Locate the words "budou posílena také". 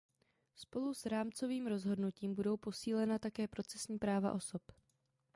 2.35-3.47